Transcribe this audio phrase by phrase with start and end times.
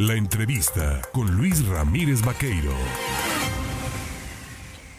[0.00, 2.70] La entrevista con Luis Ramírez Vaqueiro.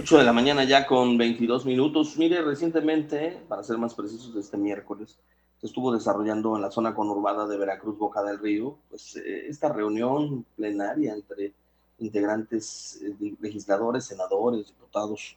[0.00, 2.16] 8 de la mañana ya con 22 minutos.
[2.16, 5.16] Mire, recientemente, para ser más precisos, este miércoles,
[5.60, 9.72] se estuvo desarrollando en la zona conurbada de Veracruz, Boca del Río, pues eh, esta
[9.72, 11.52] reunión plenaria entre
[12.00, 15.36] integrantes, eh, legisladores, senadores, diputados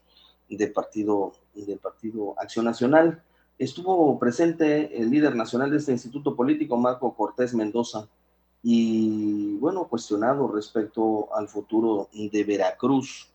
[0.50, 3.22] del partido, del partido Acción Nacional.
[3.60, 8.08] Estuvo presente el líder nacional de este instituto político, Marco Cortés Mendoza,
[8.64, 13.30] y bueno, cuestionado respecto al futuro de Veracruz.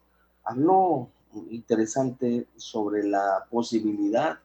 [0.44, 1.08] Habló
[1.50, 4.38] interesante sobre la posibilidad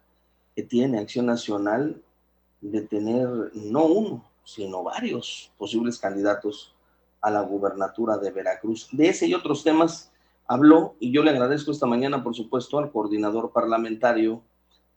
[0.55, 2.01] que tiene Acción Nacional
[2.61, 6.75] de tener no uno, sino varios posibles candidatos
[7.21, 8.89] a la gubernatura de Veracruz.
[8.91, 10.11] De ese y otros temas
[10.47, 14.41] habló y yo le agradezco esta mañana, por supuesto, al coordinador parlamentario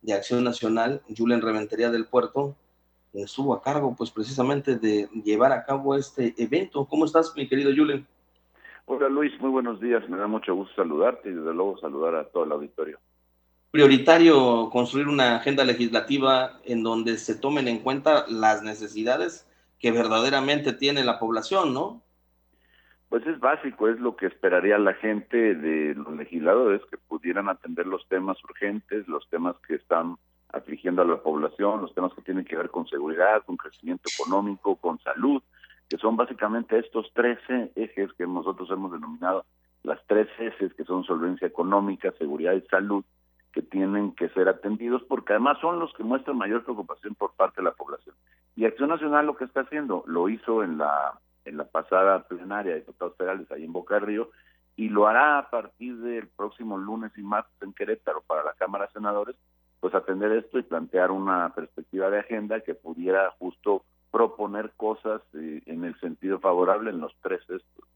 [0.02, 2.56] de Acción Nacional, Julen Reventería del Puerto,
[3.14, 6.84] estuvo a cargo pues precisamente de llevar a cabo este evento.
[6.86, 8.06] ¿Cómo estás, mi querido Julen?
[8.86, 10.06] Hola Luis, muy buenos días.
[10.08, 12.98] Me da mucho gusto saludarte y desde luego saludar a todo el auditorio.
[13.70, 20.72] Prioritario construir una agenda legislativa en donde se tomen en cuenta las necesidades que verdaderamente
[20.72, 22.02] tiene la población, ¿no?
[23.08, 27.86] Pues es básico, es lo que esperaría la gente de los legisladores que pudieran atender
[27.86, 30.16] los temas urgentes, los temas que están
[30.54, 34.76] afligiendo a la población, los temas que tienen que ver con seguridad, con crecimiento económico,
[34.76, 35.42] con salud,
[35.88, 39.44] que son básicamente estos 13 ejes que nosotros hemos denominado
[39.82, 43.04] las tres ejes que son solvencia económica, seguridad y salud,
[43.52, 47.60] que tienen que ser atendidos porque además son los que muestran mayor preocupación por parte
[47.60, 48.16] de la población.
[48.56, 52.72] Y Acción Nacional lo que está haciendo, lo hizo en la en la pasada plenaria
[52.72, 54.30] de diputados federales ahí en Boca Río
[54.76, 58.86] y lo hará a partir del próximo lunes y martes en Querétaro para la Cámara
[58.86, 59.36] de Senadores
[59.84, 65.60] pues atender esto y plantear una perspectiva de agenda que pudiera justo proponer cosas eh,
[65.66, 67.42] en el sentido favorable en los tres,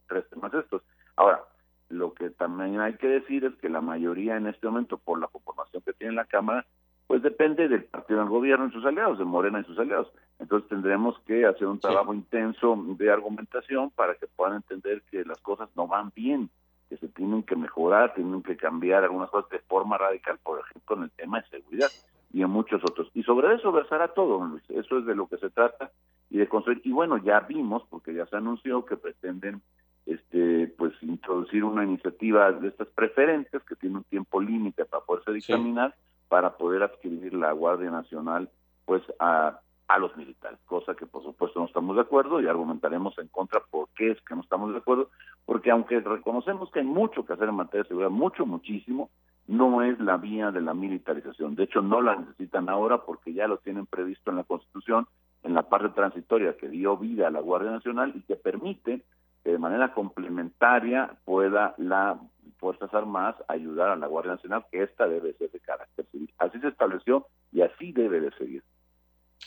[0.06, 0.82] tres temas estos.
[1.16, 1.44] Ahora,
[1.88, 5.28] lo que también hay que decir es que la mayoría en este momento, por la
[5.28, 6.66] conformación que tiene la Cámara,
[7.06, 10.12] pues depende del partido del gobierno y sus aliados, de Morena y sus aliados.
[10.38, 15.38] Entonces tendremos que hacer un trabajo intenso de argumentación para que puedan entender que las
[15.38, 16.50] cosas no van bien
[16.88, 20.96] que se tienen que mejorar, tienen que cambiar algunas cosas de forma radical, por ejemplo,
[20.96, 21.88] en el tema de seguridad
[22.32, 23.10] y en muchos otros.
[23.14, 24.62] Y sobre eso versará todo, Luis.
[24.68, 25.90] Eso es de lo que se trata
[26.30, 26.80] y de construir.
[26.84, 29.62] Y bueno, ya vimos, porque ya se anunció que pretenden
[30.08, 35.32] este pues introducir una iniciativa de estas preferentes que tiene un tiempo límite para poderse
[35.32, 35.94] dictaminar
[36.28, 38.48] para poder adquirir la Guardia Nacional
[38.86, 43.18] pues a a los militares, cosa que por supuesto no estamos de acuerdo y argumentaremos
[43.18, 45.08] en contra por qué es que no estamos de acuerdo,
[45.46, 49.10] porque aunque reconocemos que hay mucho que hacer en materia de seguridad, mucho, muchísimo,
[49.46, 51.54] no es la vía de la militarización.
[51.54, 55.06] De hecho, no la necesitan ahora porque ya lo tienen previsto en la Constitución,
[55.42, 59.02] en la parte transitoria que dio vida a la Guardia Nacional y que permite
[59.42, 62.20] que de manera complementaria pueda la
[62.58, 66.30] Fuerzas Armadas ayudar a la Guardia Nacional, que esta debe ser de carácter civil.
[66.38, 68.62] Así se estableció y así debe de seguir.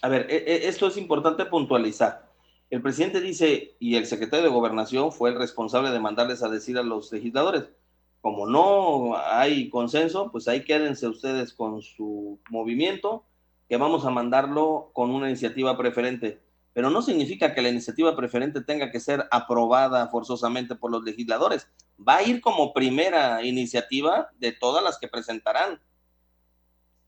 [0.01, 2.29] A ver, e, e, esto es importante puntualizar.
[2.69, 6.77] El presidente dice, y el secretario de Gobernación fue el responsable de mandarles a decir
[6.77, 7.65] a los legisladores,
[8.21, 13.25] como no hay consenso, pues ahí quédense ustedes con su movimiento,
[13.67, 16.39] que vamos a mandarlo con una iniciativa preferente.
[16.73, 21.67] Pero no significa que la iniciativa preferente tenga que ser aprobada forzosamente por los legisladores.
[21.99, 25.81] Va a ir como primera iniciativa de todas las que presentarán.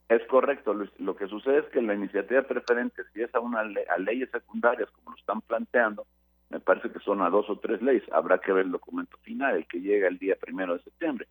[0.10, 3.98] Es correcto, Lo que sucede es que la iniciativa preferente, si es a, una a
[3.98, 6.06] leyes secundarias, como lo están planteando,
[6.50, 8.04] me parece que son a dos o tres leyes.
[8.12, 11.28] Habrá que ver el documento final, el que llega el día primero de septiembre.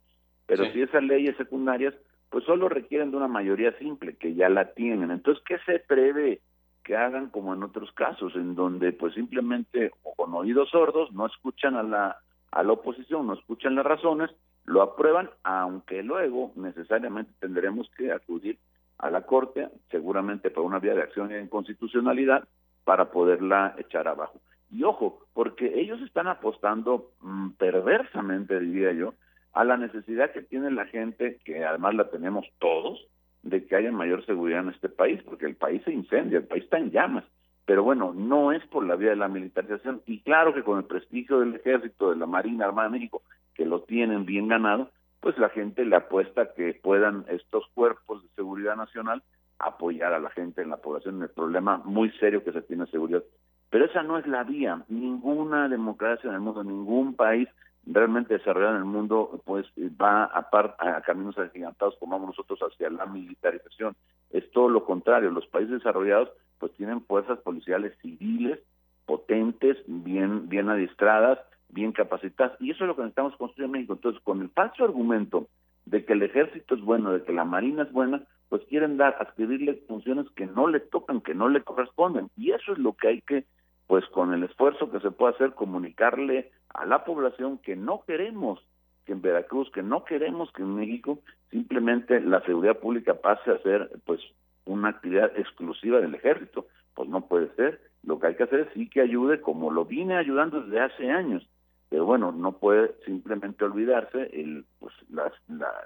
[0.46, 1.94] Pero si esas leyes secundarias,
[2.28, 5.10] pues solo requieren de una mayoría simple, que ya la tienen.
[5.10, 6.40] Entonces, ¿qué se prevé?
[6.82, 11.26] Que hagan como en otros casos, en donde pues simplemente o con oídos sordos no
[11.26, 12.18] escuchan a la,
[12.50, 14.30] a la oposición, no escuchan las razones,
[14.64, 18.58] lo aprueban, aunque luego necesariamente tendremos que acudir
[18.98, 22.44] a la Corte, seguramente por una vía de acción de inconstitucionalidad,
[22.84, 24.40] para poderla echar abajo.
[24.70, 29.14] Y ojo, porque ellos están apostando mm, perversamente, diría yo,
[29.52, 33.06] a la necesidad que tiene la gente, que además la tenemos todos,
[33.42, 36.64] de que haya mayor seguridad en este país, porque el país se incendia, el país
[36.64, 37.24] está en llamas.
[37.66, 40.02] Pero bueno, no es por la vía de la militarización.
[40.06, 43.22] Y claro que con el prestigio del ejército, de la Marina Armada de México,
[43.54, 44.90] que lo tienen bien ganado,
[45.20, 49.22] pues la gente le apuesta que puedan estos cuerpos de seguridad nacional
[49.58, 52.86] apoyar a la gente en la población en el problema muy serio que se tiene
[52.86, 53.22] seguridad.
[53.70, 54.84] Pero esa no es la vía.
[54.88, 57.48] Ninguna democracia en el mundo, ningún país
[57.86, 59.66] realmente desarrollado en el mundo, pues
[60.00, 63.94] va a, a caminos agigantados como vamos nosotros hacia la militarización.
[64.30, 65.30] Es todo lo contrario.
[65.30, 68.58] Los países desarrollados pues tienen fuerzas policiales civiles
[69.06, 71.38] potentes, bien, bien adiestradas,
[71.72, 73.94] bien capacitadas, y eso es lo que necesitamos construir en México.
[73.94, 75.48] Entonces, con el falso argumento
[75.86, 79.16] de que el ejército es bueno, de que la marina es buena, pues quieren dar,
[79.18, 82.30] adquirirle funciones que no le tocan, que no le corresponden.
[82.36, 83.44] Y eso es lo que hay que,
[83.86, 88.60] pues con el esfuerzo que se puede hacer, comunicarle a la población que no queremos
[89.04, 91.18] que en Veracruz, que no queremos que en México
[91.50, 94.20] simplemente la seguridad pública pase a ser pues
[94.64, 96.66] una actividad exclusiva del ejército.
[96.94, 97.80] Pues no puede ser.
[98.04, 101.10] Lo que hay que hacer es sí que ayude como lo viene ayudando desde hace
[101.10, 101.48] años.
[101.92, 105.30] Pero bueno, no puede simplemente olvidarse el, pues, la,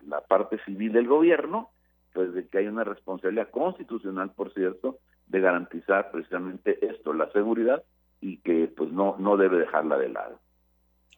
[0.06, 1.70] la, parte civil del gobierno,
[2.12, 7.82] pues de que hay una responsabilidad constitucional, por cierto, de garantizar precisamente esto, la seguridad,
[8.20, 10.38] y que pues no, no debe dejarla de lado.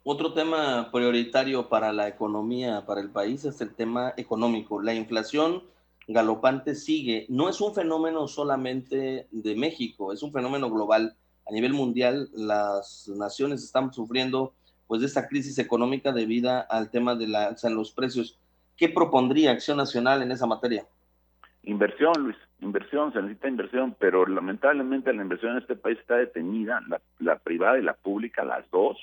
[0.05, 4.81] Otro tema prioritario para la economía, para el país, es el tema económico.
[4.81, 5.64] La inflación
[6.06, 7.26] galopante sigue.
[7.29, 11.14] No es un fenómeno solamente de México, es un fenómeno global.
[11.46, 14.55] A nivel mundial, las naciones están sufriendo
[14.88, 18.37] pues de esta crisis económica debido al tema de la alza en los precios.
[18.76, 20.87] ¿Qué propondría Acción Nacional en esa materia?
[21.62, 26.81] Inversión, Luis, inversión, se necesita inversión, pero lamentablemente la inversión en este país está detenida,
[26.88, 28.96] la, la privada y la pública, las dos,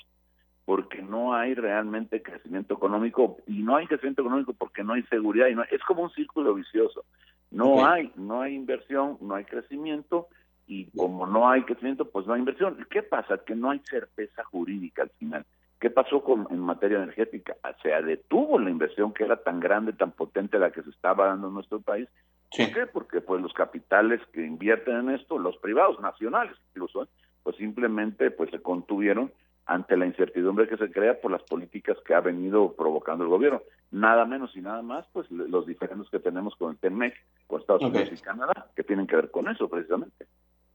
[0.64, 5.46] porque no hay realmente crecimiento económico y no hay crecimiento económico porque no hay seguridad
[5.46, 7.04] y no es como un círculo vicioso.
[7.52, 10.26] No hay no hay inversión, no hay crecimiento
[10.66, 12.84] y como no hay crecimiento, pues no hay inversión.
[12.90, 13.38] ¿Qué pasa?
[13.46, 15.46] Que no hay certeza jurídica al final.
[15.86, 17.54] ¿Qué pasó con, en materia energética?
[17.80, 21.46] Se detuvo la inversión que era tan grande, tan potente la que se estaba dando
[21.46, 22.08] en nuestro país.
[22.50, 22.86] ¿Por qué?
[22.92, 27.06] Porque pues los capitales que invierten en esto, los privados, nacionales incluso,
[27.44, 29.30] pues simplemente pues se contuvieron
[29.64, 33.62] ante la incertidumbre que se crea por las políticas que ha venido provocando el gobierno.
[33.92, 37.14] Nada menos y nada más, pues los diferentes que tenemos con el TEMEC,
[37.46, 40.26] con Estados Unidos y Canadá, que tienen que ver con eso precisamente.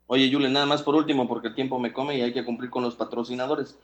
[0.07, 2.69] Oye, Julen, nada más por último, porque el tiempo me come y hay que cumplir
[2.69, 3.77] con los patrocinadores.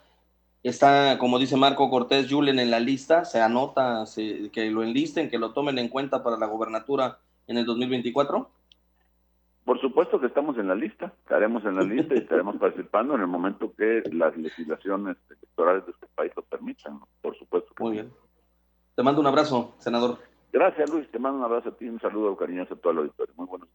[0.64, 5.38] Está, como dice Marco Cortés, Julen en la lista, se anota que lo enlisten, que
[5.38, 8.50] lo tomen en cuenta para la gobernatura en el 2024.
[9.64, 13.22] Por supuesto que estamos en la lista, estaremos en la lista y estaremos participando en
[13.22, 17.74] el momento que las legislaciones electorales de este país lo permitan, por supuesto.
[17.80, 18.12] Muy bien.
[18.96, 20.20] Te mando un abrazo, senador.
[20.52, 21.08] Gracias, Luis.
[21.12, 23.34] Te mando un abrazo a ti y un saludo cariñoso a todo el auditorio.
[23.36, 23.66] Muy buenos días.